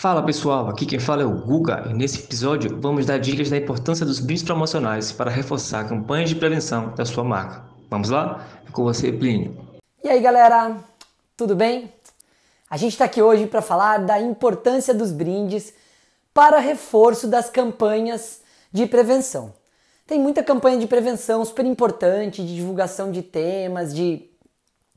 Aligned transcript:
Fala 0.00 0.22
pessoal, 0.22 0.66
aqui 0.66 0.86
quem 0.86 0.98
fala 0.98 1.20
é 1.20 1.26
o 1.26 1.42
Guga 1.42 1.84
e 1.90 1.92
nesse 1.92 2.20
episódio 2.20 2.80
vamos 2.80 3.04
dar 3.04 3.18
dicas 3.18 3.50
da 3.50 3.58
importância 3.58 4.06
dos 4.06 4.18
brindes 4.18 4.42
promocionais 4.42 5.12
para 5.12 5.30
reforçar 5.30 5.86
campanhas 5.86 6.30
de 6.30 6.36
prevenção 6.36 6.94
da 6.94 7.04
sua 7.04 7.22
marca. 7.22 7.66
Vamos 7.90 8.08
lá? 8.08 8.48
É 8.66 8.70
com 8.70 8.82
você, 8.82 9.12
Plínio. 9.12 9.54
E 10.02 10.08
aí 10.08 10.18
galera, 10.22 10.74
tudo 11.36 11.54
bem? 11.54 11.92
A 12.70 12.78
gente 12.78 12.92
está 12.92 13.04
aqui 13.04 13.20
hoje 13.20 13.46
para 13.46 13.60
falar 13.60 13.98
da 13.98 14.18
importância 14.18 14.94
dos 14.94 15.12
brindes 15.12 15.74
para 16.32 16.60
reforço 16.60 17.28
das 17.28 17.50
campanhas 17.50 18.40
de 18.72 18.86
prevenção. 18.86 19.52
Tem 20.06 20.18
muita 20.18 20.42
campanha 20.42 20.78
de 20.78 20.86
prevenção 20.86 21.44
super 21.44 21.66
importante, 21.66 22.42
de 22.42 22.54
divulgação 22.54 23.12
de 23.12 23.20
temas, 23.20 23.94
de 23.94 24.30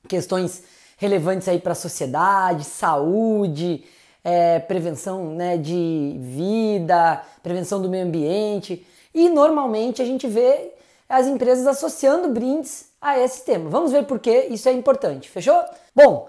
questões 0.07 0.63
relevantes 0.95 1.49
aí 1.49 1.59
para 1.59 1.73
a 1.73 1.75
sociedade, 1.75 2.63
saúde, 2.63 3.83
é, 4.23 4.59
prevenção 4.59 5.31
né, 5.31 5.57
de 5.57 6.17
vida, 6.19 7.21
prevenção 7.41 7.81
do 7.81 7.89
meio 7.89 8.05
ambiente. 8.05 8.85
E 9.13 9.29
normalmente 9.29 10.01
a 10.01 10.05
gente 10.05 10.27
vê 10.27 10.71
as 11.09 11.27
empresas 11.27 11.67
associando 11.67 12.29
brindes 12.29 12.87
a 13.01 13.19
esse 13.19 13.43
tema. 13.43 13.69
Vamos 13.69 13.91
ver 13.91 14.05
por 14.05 14.19
que 14.19 14.47
isso 14.49 14.69
é 14.69 14.71
importante, 14.71 15.29
fechou? 15.29 15.61
Bom, 15.93 16.27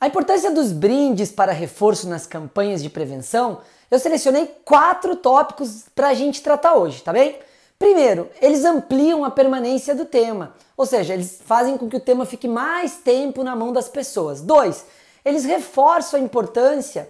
a 0.00 0.06
importância 0.06 0.50
dos 0.50 0.72
brindes 0.72 1.30
para 1.30 1.52
reforço 1.52 2.08
nas 2.08 2.26
campanhas 2.26 2.82
de 2.82 2.90
prevenção, 2.90 3.60
eu 3.90 3.98
selecionei 3.98 4.46
quatro 4.64 5.16
tópicos 5.16 5.84
para 5.94 6.08
a 6.08 6.14
gente 6.14 6.42
tratar 6.42 6.74
hoje, 6.74 7.02
tá 7.02 7.12
bem? 7.12 7.38
Primeiro, 7.78 8.30
eles 8.40 8.64
ampliam 8.64 9.24
a 9.24 9.30
permanência 9.30 9.94
do 9.94 10.06
tema, 10.06 10.54
ou 10.76 10.86
seja, 10.86 11.12
eles 11.12 11.40
fazem 11.44 11.76
com 11.76 11.88
que 11.88 11.96
o 11.96 12.00
tema 12.00 12.24
fique 12.24 12.48
mais 12.48 12.96
tempo 12.96 13.44
na 13.44 13.54
mão 13.54 13.72
das 13.72 13.88
pessoas. 13.88 14.40
Dois, 14.40 14.86
eles 15.24 15.44
reforçam 15.44 16.18
a 16.18 16.22
importância 16.22 17.08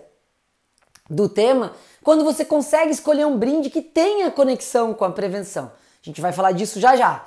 do 1.08 1.28
tema 1.28 1.72
quando 2.02 2.24
você 2.24 2.44
consegue 2.44 2.90
escolher 2.90 3.26
um 3.26 3.36
brinde 3.36 3.70
que 3.70 3.82
tenha 3.82 4.30
conexão 4.30 4.94
com 4.94 5.04
a 5.04 5.10
prevenção. 5.10 5.64
A 5.66 6.04
gente 6.04 6.20
vai 6.20 6.32
falar 6.32 6.52
disso 6.52 6.78
já 6.78 6.96
já. 6.96 7.24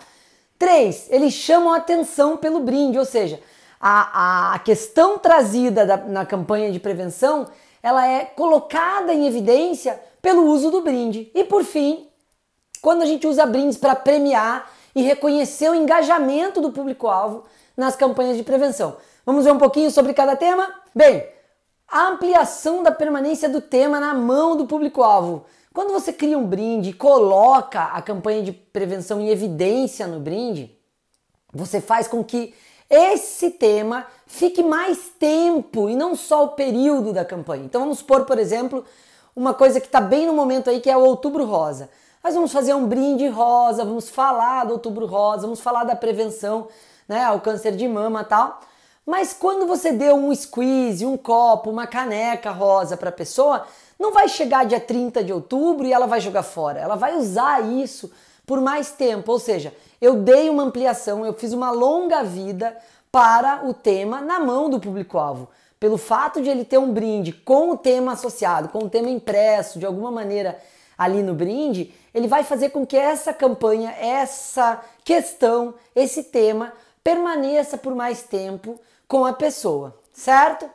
Três, 0.57 1.07
eles 1.09 1.33
chamam 1.33 1.73
atenção 1.73 2.37
pelo 2.37 2.59
brinde, 2.59 2.97
ou 2.97 3.05
seja, 3.05 3.39
a, 3.79 4.53
a 4.53 4.59
questão 4.59 5.17
trazida 5.17 5.85
da, 5.85 5.97
na 5.97 6.25
campanha 6.25 6.71
de 6.71 6.79
prevenção 6.79 7.47
ela 7.81 8.05
é 8.05 8.25
colocada 8.25 9.13
em 9.13 9.25
evidência 9.25 9.99
pelo 10.21 10.43
uso 10.45 10.69
do 10.69 10.81
brinde. 10.81 11.31
E 11.33 11.43
por 11.43 11.63
fim, 11.63 12.07
quando 12.81 13.01
a 13.01 13.05
gente 13.05 13.25
usa 13.25 13.45
brindes 13.45 13.77
para 13.77 13.95
premiar 13.95 14.69
e 14.93 15.01
reconhecer 15.01 15.69
o 15.69 15.75
engajamento 15.75 16.59
do 16.59 16.71
público-alvo 16.71 17.45
nas 17.75 17.95
campanhas 17.95 18.35
de 18.35 18.43
prevenção. 18.43 18.97
Vamos 19.25 19.45
ver 19.45 19.53
um 19.53 19.57
pouquinho 19.57 19.91
sobre 19.91 20.13
cada 20.13 20.35
tema? 20.35 20.73
Bem, 20.93 21.25
a 21.91 22.07
ampliação 22.07 22.83
da 22.83 22.91
permanência 22.91 23.49
do 23.49 23.61
tema 23.61 23.99
na 23.99 24.13
mão 24.13 24.55
do 24.55 24.65
público-alvo. 24.65 25.45
Quando 25.73 25.91
você 25.91 26.11
cria 26.11 26.37
um 26.37 26.45
brinde, 26.45 26.93
coloca 26.93 27.83
a 27.83 28.01
campanha 28.01 28.43
de 28.43 28.51
prevenção 28.51 29.21
em 29.21 29.29
evidência 29.29 30.07
no 30.07 30.19
brinde, 30.19 30.77
você 31.53 31.79
faz 31.79 32.07
com 32.07 32.23
que 32.23 32.53
esse 32.89 33.51
tema 33.51 34.05
fique 34.25 34.63
mais 34.63 35.09
tempo 35.19 35.89
e 35.89 35.95
não 35.95 36.15
só 36.15 36.45
o 36.45 36.49
período 36.49 37.13
da 37.13 37.23
campanha. 37.23 37.65
Então 37.65 37.81
vamos 37.81 37.99
supor, 37.99 38.25
por 38.25 38.39
exemplo, 38.39 38.83
uma 39.35 39.53
coisa 39.53 39.79
que 39.79 39.85
está 39.85 40.01
bem 40.01 40.25
no 40.25 40.33
momento 40.33 40.69
aí 40.69 40.79
que 40.79 40.89
é 40.89 40.97
o 40.97 41.01
Outubro 41.01 41.45
Rosa. 41.45 41.89
Nós 42.23 42.33
vamos 42.33 42.51
fazer 42.51 42.73
um 42.73 42.85
brinde 42.85 43.27
rosa, 43.27 43.85
vamos 43.85 44.09
falar 44.09 44.65
do 44.65 44.73
Outubro 44.73 45.05
Rosa, 45.05 45.43
vamos 45.43 45.61
falar 45.61 45.85
da 45.85 45.95
prevenção 45.95 46.67
né, 47.07 47.23
ao 47.23 47.39
câncer 47.39 47.75
de 47.75 47.87
mama 47.87 48.23
tal. 48.23 48.59
Mas 49.09 49.33
quando 49.33 49.65
você 49.65 49.91
deu 49.91 50.15
um 50.15 50.33
squeeze, 50.35 51.03
um 51.03 51.17
copo, 51.17 51.71
uma 51.71 51.87
caneca 51.87 52.51
rosa 52.51 52.95
para 52.95 53.09
a 53.09 53.11
pessoa, 53.11 53.65
não 53.97 54.13
vai 54.13 54.29
chegar 54.29 54.67
dia 54.67 54.79
30 54.79 55.23
de 55.23 55.33
outubro 55.33 55.87
e 55.87 55.91
ela 55.91 56.05
vai 56.05 56.21
jogar 56.21 56.43
fora. 56.43 56.79
Ela 56.79 56.95
vai 56.95 57.17
usar 57.17 57.67
isso 57.67 58.11
por 58.45 58.61
mais 58.61 58.91
tempo. 58.91 59.31
Ou 59.31 59.39
seja, 59.39 59.73
eu 59.99 60.17
dei 60.17 60.47
uma 60.47 60.61
ampliação, 60.61 61.25
eu 61.25 61.33
fiz 61.33 61.53
uma 61.53 61.71
longa 61.71 62.23
vida 62.23 62.77
para 63.11 63.65
o 63.65 63.73
tema 63.73 64.21
na 64.21 64.39
mão 64.39 64.69
do 64.69 64.79
público-alvo. 64.79 65.49
Pelo 65.79 65.97
fato 65.97 66.39
de 66.39 66.47
ele 66.47 66.63
ter 66.63 66.77
um 66.77 66.93
brinde 66.93 67.33
com 67.33 67.71
o 67.71 67.77
tema 67.77 68.11
associado, 68.11 68.69
com 68.69 68.83
o 68.83 68.89
tema 68.91 69.09
impresso 69.09 69.79
de 69.79 69.87
alguma 69.87 70.11
maneira 70.11 70.59
ali 70.95 71.23
no 71.23 71.33
brinde, 71.33 71.91
ele 72.13 72.27
vai 72.27 72.43
fazer 72.43 72.69
com 72.69 72.85
que 72.85 72.95
essa 72.95 73.33
campanha, 73.33 73.89
essa 73.89 74.79
questão, 75.03 75.73
esse 75.95 76.25
tema 76.25 76.73
permaneça 77.03 77.75
por 77.75 77.95
mais 77.95 78.21
tempo 78.21 78.79
com 79.09 79.25
a 79.25 79.33
pessoa, 79.33 79.99
certo? 80.13 80.69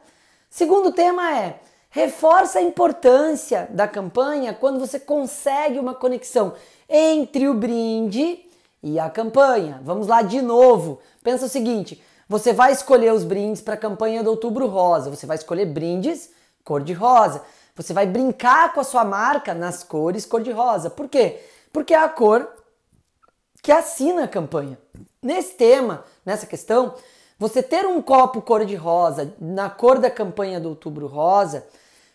Segundo 0.50 0.93
tema 0.93 1.39
é 1.39 1.61
reforça 1.89 2.59
a 2.59 2.62
importância 2.62 3.69
da 3.71 3.87
campanha 3.87 4.53
quando 4.53 4.81
você 4.81 4.99
consegue 4.99 5.78
uma 5.78 5.95
conexão 5.95 6.55
entre 6.89 7.49
o 7.49 7.55
brinde 7.55 8.44
e 8.83 8.99
a 8.99 9.09
campanha. 9.09 9.81
Vamos 9.84 10.09
lá 10.09 10.21
de 10.21 10.43
novo. 10.43 10.99
Pensa 11.23 11.47
o 11.47 11.49
seguinte: 11.49 12.03
você 12.28 12.53
vai 12.53 12.73
escolher 12.73 13.12
os 13.12 13.23
brindes 13.23 13.62
para 13.62 13.75
a 13.75 13.78
campanha 13.78 14.25
do 14.25 14.31
Outubro 14.31 14.67
Rosa. 14.67 15.09
Você 15.11 15.25
vai 15.25 15.37
escolher 15.37 15.67
brindes 15.67 16.31
cor 16.65 16.83
de 16.83 16.93
rosa. 16.93 17.43
Você 17.77 17.93
vai 17.93 18.06
brincar 18.06 18.73
com 18.73 18.81
a 18.81 18.84
sua 18.84 19.05
marca 19.05 19.55
nas 19.55 19.84
cores 19.84 20.27
cor 20.27 20.43
de 20.43 20.50
rosa. 20.50 20.91
Por 20.91 21.09
quê? 21.09 21.41
Porque 21.73 21.94
é 21.94 21.99
a 21.99 22.09
cor 22.09 22.49
que 23.62 23.71
assina 23.71 24.25
a 24.25 24.28
campanha. 24.28 24.78
Nesse 25.23 25.55
tema, 25.55 26.05
nessa 26.25 26.47
questão, 26.47 26.94
você 27.39 27.62
ter 27.62 27.84
um 27.87 28.00
copo 28.00 28.41
cor-de-rosa 28.41 29.34
na 29.41 29.69
cor 29.69 29.99
da 29.99 30.11
campanha 30.11 30.61
do 30.61 30.71
Outubro 30.71 31.06
Rosa 31.06 31.67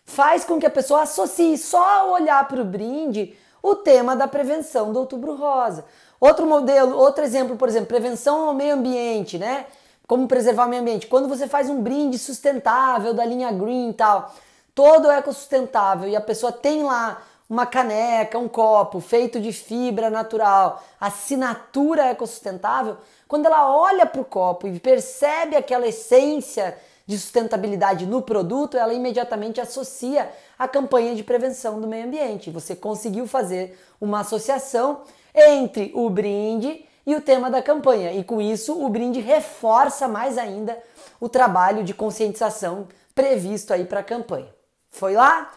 faz 0.04 0.44
com 0.44 0.58
que 0.58 0.66
a 0.66 0.70
pessoa 0.70 1.02
associe 1.02 1.56
só 1.58 2.00
ao 2.00 2.10
olhar 2.10 2.46
para 2.48 2.62
o 2.62 2.64
brinde 2.64 3.36
o 3.62 3.74
tema 3.74 4.16
da 4.16 4.26
prevenção 4.26 4.92
do 4.92 4.98
Outubro 4.98 5.34
Rosa. 5.34 5.84
Outro 6.18 6.46
modelo, 6.46 6.96
outro 6.96 7.22
exemplo, 7.22 7.56
por 7.56 7.68
exemplo, 7.68 7.88
prevenção 7.88 8.48
ao 8.48 8.54
meio 8.54 8.74
ambiente, 8.74 9.38
né? 9.38 9.66
Como 10.06 10.26
preservar 10.26 10.66
o 10.66 10.68
meio 10.68 10.82
ambiente. 10.82 11.06
Quando 11.06 11.28
você 11.28 11.46
faz 11.46 11.70
um 11.70 11.82
brinde 11.82 12.18
sustentável 12.18 13.14
da 13.14 13.24
linha 13.24 13.52
green 13.52 13.90
e 13.90 13.94
tal, 13.94 14.34
todo 14.74 15.10
ecossustentável 15.10 16.08
e 16.08 16.16
a 16.16 16.20
pessoa 16.20 16.50
tem 16.50 16.82
lá 16.82 17.22
uma 17.50 17.66
caneca, 17.66 18.38
um 18.38 18.48
copo 18.48 19.00
feito 19.00 19.40
de 19.40 19.52
fibra 19.52 20.08
natural, 20.08 20.80
assinatura 21.00 22.12
ecossustentável, 22.12 22.96
quando 23.26 23.46
ela 23.46 23.76
olha 23.76 24.06
para 24.06 24.20
o 24.20 24.24
copo 24.24 24.68
e 24.68 24.78
percebe 24.78 25.56
aquela 25.56 25.88
essência 25.88 26.78
de 27.04 27.18
sustentabilidade 27.18 28.06
no 28.06 28.22
produto, 28.22 28.76
ela 28.76 28.94
imediatamente 28.94 29.60
associa 29.60 30.30
a 30.56 30.68
campanha 30.68 31.12
de 31.16 31.24
prevenção 31.24 31.80
do 31.80 31.88
meio 31.88 32.06
ambiente. 32.06 32.52
Você 32.52 32.76
conseguiu 32.76 33.26
fazer 33.26 33.76
uma 34.00 34.20
associação 34.20 35.02
entre 35.34 35.90
o 35.92 36.08
brinde 36.08 36.86
e 37.04 37.16
o 37.16 37.20
tema 37.20 37.50
da 37.50 37.60
campanha, 37.60 38.12
e 38.12 38.22
com 38.22 38.40
isso 38.40 38.80
o 38.80 38.88
brinde 38.88 39.18
reforça 39.18 40.06
mais 40.06 40.38
ainda 40.38 40.80
o 41.18 41.28
trabalho 41.28 41.82
de 41.82 41.92
conscientização 41.92 42.86
previsto 43.12 43.72
aí 43.72 43.84
para 43.84 44.00
a 44.00 44.04
campanha. 44.04 44.54
Foi 44.88 45.14
lá? 45.14 45.50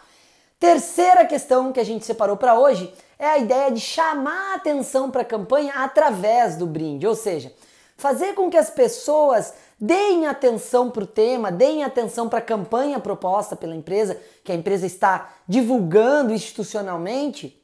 Terceira 0.64 1.26
questão 1.26 1.74
que 1.74 1.80
a 1.82 1.84
gente 1.84 2.06
separou 2.06 2.38
para 2.38 2.58
hoje 2.58 2.94
é 3.20 3.26
a 3.26 3.38
ideia 3.38 3.70
de 3.70 3.82
chamar 3.82 4.56
atenção 4.56 5.12
para 5.12 5.22
a 5.22 5.26
campanha 5.26 5.74
através 5.76 6.56
do 6.56 6.66
brinde, 6.66 7.06
ou 7.06 7.16
seja, 7.16 7.54
fazer 7.98 8.34
com 8.34 8.50
que 8.50 8.56
as 8.56 8.70
pessoas 8.70 9.54
deem 9.78 10.26
atenção 10.26 10.90
para 10.90 11.04
o 11.04 11.06
tema, 11.06 11.52
deem 11.52 11.84
atenção 11.84 12.30
para 12.30 12.40
a 12.40 12.42
campanha 12.42 12.98
proposta 12.98 13.58
pela 13.58 13.76
empresa, 13.76 14.18
que 14.42 14.54
a 14.54 14.56
empresa 14.56 14.86
está 14.86 15.34
divulgando 15.46 16.34
institucionalmente, 16.34 17.62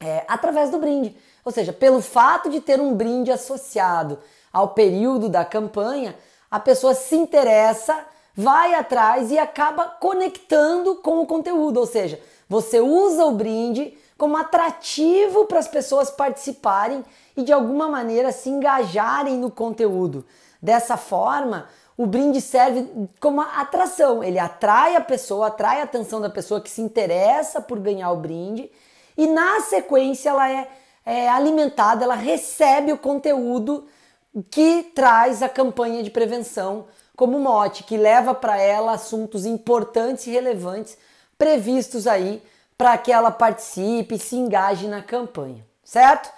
é, 0.00 0.24
através 0.26 0.70
do 0.70 0.78
brinde. 0.80 1.16
Ou 1.44 1.52
seja, 1.52 1.72
pelo 1.72 2.02
fato 2.02 2.50
de 2.50 2.60
ter 2.60 2.80
um 2.80 2.94
brinde 2.94 3.30
associado 3.30 4.18
ao 4.52 4.70
período 4.70 5.28
da 5.28 5.44
campanha, 5.44 6.16
a 6.50 6.58
pessoa 6.58 6.94
se 6.94 7.14
interessa 7.14 8.04
vai 8.36 8.74
atrás 8.74 9.30
e 9.30 9.38
acaba 9.38 9.84
conectando 9.84 10.96
com 10.96 11.20
o 11.20 11.26
conteúdo, 11.26 11.78
ou 11.78 11.86
seja, 11.86 12.20
você 12.48 12.80
usa 12.80 13.24
o 13.24 13.32
brinde 13.32 13.96
como 14.18 14.36
atrativo 14.36 15.46
para 15.46 15.58
as 15.58 15.68
pessoas 15.68 16.10
participarem 16.10 17.04
e 17.36 17.42
de 17.42 17.52
alguma 17.52 17.88
maneira 17.88 18.32
se 18.32 18.48
engajarem 18.48 19.38
no 19.38 19.50
conteúdo. 19.50 20.24
Dessa 20.60 20.96
forma, 20.96 21.68
o 21.96 22.06
brinde 22.06 22.40
serve 22.40 22.88
como 23.20 23.40
atração, 23.40 24.22
ele 24.22 24.38
atrai 24.38 24.96
a 24.96 25.00
pessoa, 25.00 25.48
atrai 25.48 25.80
a 25.80 25.84
atenção 25.84 26.20
da 26.20 26.30
pessoa 26.30 26.60
que 26.60 26.70
se 26.70 26.80
interessa 26.80 27.60
por 27.60 27.78
ganhar 27.78 28.10
o 28.10 28.16
brinde 28.16 28.70
e 29.16 29.26
na 29.26 29.60
sequência 29.60 30.30
ela 30.30 30.50
é, 30.50 30.68
é 31.06 31.28
alimentada, 31.28 32.04
ela 32.04 32.16
recebe 32.16 32.92
o 32.92 32.98
conteúdo 32.98 33.86
que 34.50 34.90
traz 34.94 35.42
a 35.42 35.48
campanha 35.48 36.02
de 36.02 36.10
prevenção 36.10 36.86
como 37.16 37.38
mote, 37.38 37.84
que 37.84 37.96
leva 37.96 38.34
para 38.34 38.60
ela 38.60 38.92
assuntos 38.92 39.46
importantes 39.46 40.26
e 40.26 40.30
relevantes 40.30 40.96
previstos 41.38 42.06
aí 42.06 42.42
para 42.76 42.96
que 42.98 43.12
ela 43.12 43.30
participe 43.30 44.16
e 44.16 44.18
se 44.18 44.36
engaje 44.36 44.88
na 44.88 45.02
campanha, 45.02 45.64
certo? 45.84 46.30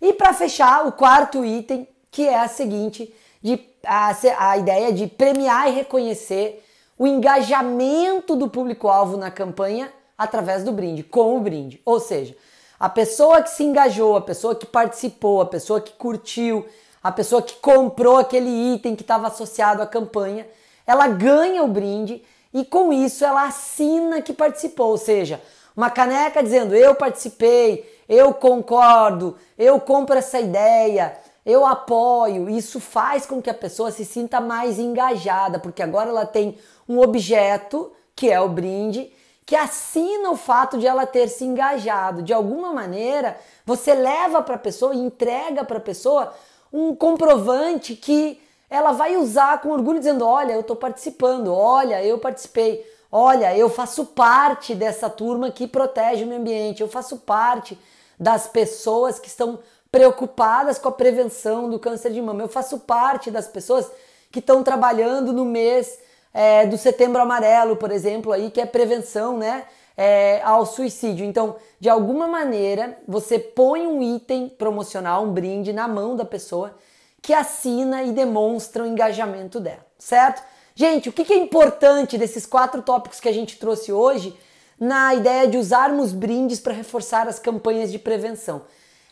E 0.00 0.12
para 0.12 0.32
fechar, 0.32 0.86
o 0.86 0.92
quarto 0.92 1.44
item, 1.44 1.88
que 2.10 2.26
é 2.26 2.38
a 2.38 2.48
seguinte, 2.48 3.14
de, 3.42 3.60
a, 3.84 4.14
a 4.50 4.58
ideia 4.58 4.92
de 4.92 5.06
premiar 5.06 5.68
e 5.68 5.74
reconhecer 5.74 6.64
o 6.98 7.06
engajamento 7.06 8.34
do 8.34 8.48
público-alvo 8.48 9.16
na 9.16 9.30
campanha 9.30 9.92
através 10.16 10.64
do 10.64 10.72
brinde, 10.72 11.02
com 11.02 11.36
o 11.36 11.40
brinde. 11.40 11.80
Ou 11.84 12.00
seja, 12.00 12.36
a 12.78 12.88
pessoa 12.88 13.42
que 13.42 13.50
se 13.50 13.62
engajou, 13.62 14.16
a 14.16 14.20
pessoa 14.20 14.54
que 14.54 14.66
participou, 14.66 15.40
a 15.40 15.46
pessoa 15.46 15.80
que 15.80 15.92
curtiu, 15.92 16.66
a 17.02 17.12
pessoa 17.12 17.42
que 17.42 17.56
comprou 17.56 18.18
aquele 18.18 18.74
item 18.74 18.96
que 18.96 19.02
estava 19.02 19.28
associado 19.28 19.82
à 19.82 19.86
campanha, 19.86 20.46
ela 20.86 21.06
ganha 21.08 21.62
o 21.62 21.68
brinde 21.68 22.22
e 22.52 22.64
com 22.64 22.92
isso 22.92 23.24
ela 23.24 23.46
assina 23.46 24.22
que 24.22 24.32
participou, 24.32 24.90
ou 24.90 24.98
seja, 24.98 25.42
uma 25.76 25.90
caneca 25.90 26.42
dizendo 26.42 26.74
eu 26.74 26.94
participei, 26.94 28.02
eu 28.08 28.32
concordo, 28.32 29.36
eu 29.58 29.78
compro 29.80 30.16
essa 30.16 30.40
ideia, 30.40 31.18
eu 31.44 31.64
apoio. 31.64 32.48
Isso 32.48 32.80
faz 32.80 33.26
com 33.26 33.40
que 33.40 33.50
a 33.50 33.54
pessoa 33.54 33.90
se 33.90 34.04
sinta 34.04 34.40
mais 34.40 34.78
engajada, 34.78 35.58
porque 35.58 35.82
agora 35.82 36.08
ela 36.10 36.26
tem 36.26 36.58
um 36.88 37.00
objeto, 37.00 37.92
que 38.14 38.30
é 38.30 38.40
o 38.40 38.48
brinde, 38.48 39.12
que 39.44 39.54
assina 39.54 40.30
o 40.30 40.36
fato 40.36 40.76
de 40.76 40.86
ela 40.86 41.06
ter 41.06 41.28
se 41.28 41.44
engajado. 41.44 42.22
De 42.22 42.32
alguma 42.32 42.72
maneira, 42.72 43.38
você 43.64 43.94
leva 43.94 44.42
para 44.42 44.56
a 44.56 44.58
pessoa 44.58 44.94
entrega 44.94 45.64
para 45.64 45.76
a 45.78 45.80
pessoa 45.80 46.32
um 46.72 46.94
comprovante 46.94 47.94
que 47.94 48.40
ela 48.68 48.92
vai 48.92 49.16
usar 49.16 49.60
com 49.60 49.70
orgulho, 49.70 49.98
dizendo: 49.98 50.24
Olha, 50.26 50.52
eu 50.52 50.60
estou 50.60 50.76
participando, 50.76 51.52
olha, 51.52 52.04
eu 52.04 52.18
participei, 52.18 52.84
olha, 53.10 53.56
eu 53.56 53.68
faço 53.68 54.06
parte 54.06 54.74
dessa 54.74 55.08
turma 55.08 55.50
que 55.50 55.66
protege 55.66 56.24
o 56.24 56.26
meio 56.26 56.40
ambiente, 56.40 56.80
eu 56.80 56.88
faço 56.88 57.18
parte 57.18 57.78
das 58.18 58.46
pessoas 58.46 59.18
que 59.18 59.28
estão 59.28 59.58
preocupadas 59.90 60.78
com 60.78 60.88
a 60.88 60.92
prevenção 60.92 61.70
do 61.70 61.78
câncer 61.78 62.12
de 62.12 62.20
mama. 62.20 62.42
Eu 62.42 62.48
faço 62.48 62.80
parte 62.80 63.30
das 63.30 63.46
pessoas 63.46 63.90
que 64.30 64.40
estão 64.40 64.62
trabalhando 64.62 65.32
no 65.32 65.44
mês 65.44 65.98
é, 66.34 66.66
do 66.66 66.76
Setembro 66.76 67.22
Amarelo, 67.22 67.76
por 67.76 67.90
exemplo, 67.90 68.32
aí 68.32 68.50
que 68.50 68.60
é 68.60 68.66
prevenção, 68.66 69.38
né, 69.38 69.64
é, 69.96 70.40
ao 70.42 70.66
suicídio. 70.66 71.24
Então, 71.24 71.56
de 71.80 71.88
alguma 71.88 72.26
maneira, 72.26 72.98
você 73.08 73.38
põe 73.38 73.86
um 73.86 74.02
item 74.02 74.48
promocional, 74.48 75.24
um 75.24 75.32
brinde 75.32 75.72
na 75.72 75.88
mão 75.88 76.14
da 76.14 76.24
pessoa 76.24 76.76
que 77.22 77.32
assina 77.32 78.02
e 78.02 78.12
demonstra 78.12 78.82
o 78.82 78.86
engajamento 78.86 79.58
dela, 79.58 79.84
certo? 79.98 80.42
Gente, 80.74 81.08
o 81.08 81.12
que 81.12 81.32
é 81.32 81.36
importante 81.36 82.18
desses 82.18 82.44
quatro 82.44 82.82
tópicos 82.82 83.18
que 83.18 83.28
a 83.28 83.32
gente 83.32 83.58
trouxe 83.58 83.90
hoje 83.90 84.38
na 84.78 85.14
ideia 85.14 85.48
de 85.48 85.56
usarmos 85.56 86.12
brindes 86.12 86.60
para 86.60 86.74
reforçar 86.74 87.26
as 87.26 87.38
campanhas 87.38 87.90
de 87.90 87.98
prevenção? 87.98 88.62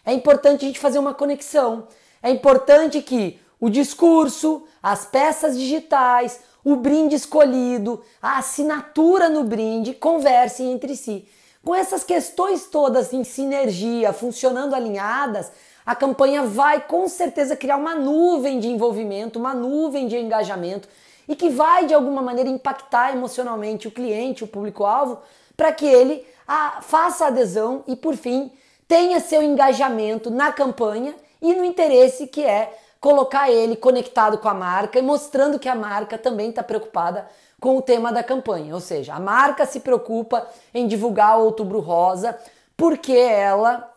É 0.05 0.13
importante 0.13 0.65
a 0.65 0.69
gente 0.69 0.79
fazer 0.79 0.99
uma 0.99 1.15
conexão. 1.15 1.89
É 2.23 2.31
importante 2.31 3.01
que 3.01 3.41
o 3.59 3.71
discurso, 3.71 4.65
as 4.83 5.07
peças 5.07 5.59
digitais, 5.59 6.41
o 6.65 6.77
brinde 6.77 7.15
escolhido, 7.15 8.03
a 8.23 8.39
assinatura 8.39 9.29
no 9.29 9.45
brinde 9.45 9.93
conversem 9.93 10.73
entre 10.73 10.97
si. 10.97 11.29
Com 11.63 11.75
essas 11.75 12.03
questões 12.03 12.67
todas 12.67 13.13
em 13.13 13.23
sinergia, 13.23 14.13
funcionando 14.13 14.75
alinhadas, 14.75 15.53
a 15.85 15.95
campanha 15.95 16.43
vai 16.43 16.81
com 16.81 17.07
certeza 17.07 17.55
criar 17.55 17.77
uma 17.77 17.95
nuvem 17.95 18.59
de 18.59 18.69
envolvimento, 18.69 19.39
uma 19.39 19.55
nuvem 19.55 20.07
de 20.09 20.17
engajamento 20.17 20.89
e 21.29 21.37
que 21.37 21.51
vai 21.51 21.87
de 21.87 21.95
alguma 21.95 22.23
maneira 22.23 22.49
impactar 22.49 23.13
emocionalmente 23.13 23.89
o 23.89 23.91
cliente, 23.91 24.45
o 24.45 24.47
público-alvo, 24.47 25.19
para 25.57 25.73
que 25.73 25.87
ele 25.87 26.27
a, 26.47 26.81
faça 26.83 27.27
adesão 27.27 27.85
e, 27.87 27.95
por 27.95 28.17
fim, 28.17 28.51
tenha 28.89 29.21
seu 29.21 29.43
engajamento 29.43 30.31
na 30.31 30.53
campanha 30.53 31.15
e 31.41 31.55
no 31.55 31.65
interesse 31.65 32.27
que 32.27 32.43
é 32.43 32.73
colocar 33.05 33.51
ele 33.51 33.77
conectado 33.77 34.39
com 34.39 34.49
a 34.49 34.55
marca 34.55 34.99
e 34.99 35.03
mostrando 35.03 35.59
que 35.59 35.69
a 35.69 35.75
marca 35.75 36.17
também 36.17 36.49
está 36.49 36.63
preocupada 36.63 37.29
com 37.61 37.77
o 37.77 37.83
tema 37.83 38.11
da 38.11 38.23
campanha. 38.23 38.75
Ou 38.75 38.81
seja, 38.81 39.13
a 39.13 39.21
marca 39.21 39.67
se 39.67 39.81
preocupa 39.81 40.49
em 40.73 40.89
divulgar 40.89 41.39
o 41.39 41.45
Outubro 41.45 41.81
Rosa 41.81 42.35
porque 42.75 43.13
ela 43.13 43.93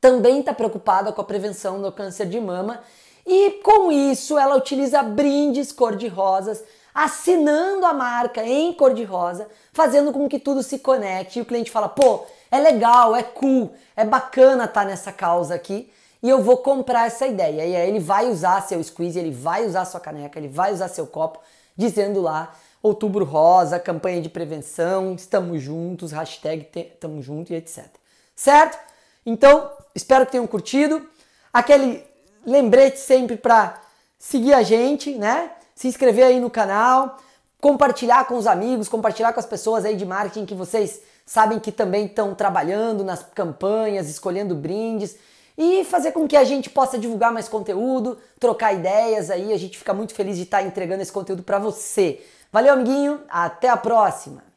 também 0.00 0.38
está 0.38 0.54
preocupada 0.54 1.12
com 1.12 1.20
a 1.20 1.24
prevenção 1.24 1.82
do 1.82 1.90
câncer 1.90 2.26
de 2.26 2.40
mama 2.40 2.80
e 3.26 3.60
com 3.64 3.90
isso 3.90 4.38
ela 4.38 4.54
utiliza 4.54 5.02
brindes 5.02 5.72
cor-de-rosas, 5.72 6.62
assinando 6.94 7.84
a 7.84 7.92
marca 7.92 8.44
em 8.44 8.72
cor-de-rosa, 8.72 9.48
fazendo 9.72 10.12
com 10.12 10.28
que 10.28 10.38
tudo 10.38 10.62
se 10.62 10.78
conecte 10.78 11.40
e 11.40 11.42
o 11.42 11.44
cliente 11.44 11.68
fala: 11.72 11.88
pô, 11.88 12.24
é 12.48 12.60
legal, 12.60 13.16
é 13.16 13.24
cool, 13.24 13.74
é 13.96 14.04
bacana 14.04 14.66
estar 14.66 14.82
tá 14.82 14.86
nessa 14.86 15.10
causa 15.10 15.56
aqui 15.56 15.90
e 16.22 16.28
eu 16.28 16.42
vou 16.42 16.58
comprar 16.58 17.06
essa 17.06 17.26
ideia. 17.26 17.64
E 17.64 17.76
aí 17.76 17.88
ele 17.88 18.00
vai 18.00 18.28
usar 18.28 18.60
seu 18.62 18.82
squeeze, 18.82 19.18
ele 19.18 19.30
vai 19.30 19.66
usar 19.66 19.84
sua 19.84 20.00
caneca, 20.00 20.38
ele 20.38 20.48
vai 20.48 20.72
usar 20.72 20.88
seu 20.88 21.06
copo, 21.06 21.40
dizendo 21.76 22.20
lá 22.20 22.54
Outubro 22.82 23.24
Rosa, 23.24 23.78
campanha 23.78 24.22
de 24.22 24.28
prevenção, 24.28 25.14
estamos 25.14 25.62
juntos, 25.62 26.12
hashtag 26.12 26.68
estamos 26.74 27.24
juntos 27.24 27.50
e 27.50 27.54
etc. 27.54 27.86
Certo? 28.34 28.78
Então, 29.24 29.70
espero 29.94 30.24
que 30.24 30.32
tenham 30.32 30.46
curtido. 30.46 31.06
Aquele 31.52 32.04
lembrete 32.44 32.98
sempre 32.98 33.36
para 33.36 33.80
seguir 34.18 34.54
a 34.54 34.62
gente, 34.62 35.14
né? 35.16 35.50
Se 35.74 35.88
inscrever 35.88 36.24
aí 36.24 36.40
no 36.40 36.50
canal, 36.50 37.18
compartilhar 37.60 38.26
com 38.26 38.36
os 38.36 38.46
amigos, 38.46 38.88
compartilhar 38.88 39.32
com 39.32 39.40
as 39.40 39.46
pessoas 39.46 39.84
aí 39.84 39.96
de 39.96 40.06
marketing 40.06 40.46
que 40.46 40.54
vocês 40.54 41.02
sabem 41.26 41.58
que 41.58 41.70
também 41.70 42.06
estão 42.06 42.34
trabalhando 42.34 43.04
nas 43.04 43.22
campanhas, 43.22 44.08
escolhendo 44.08 44.54
brindes 44.54 45.16
e 45.56 45.84
fazer 45.84 46.12
com 46.12 46.26
que 46.26 46.36
a 46.36 46.44
gente 46.44 46.70
possa 46.70 46.98
divulgar 46.98 47.32
mais 47.32 47.48
conteúdo, 47.48 48.18
trocar 48.38 48.72
ideias 48.72 49.30
aí. 49.30 49.52
A 49.52 49.58
gente 49.58 49.78
fica 49.78 49.94
muito 49.94 50.14
feliz 50.14 50.36
de 50.36 50.44
estar 50.44 50.62
entregando 50.62 51.02
esse 51.02 51.12
conteúdo 51.12 51.42
para 51.42 51.58
você. 51.58 52.20
Valeu, 52.52 52.72
amiguinho, 52.72 53.20
até 53.28 53.68
a 53.68 53.76
próxima! 53.76 54.49